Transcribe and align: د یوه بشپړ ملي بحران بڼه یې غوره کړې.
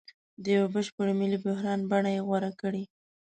د 0.43 0.45
یوه 0.55 0.67
بشپړ 0.73 1.07
ملي 1.19 1.37
بحران 1.45 1.79
بڼه 1.91 2.09
یې 2.15 2.21
غوره 2.27 2.51
کړې. 2.61 2.83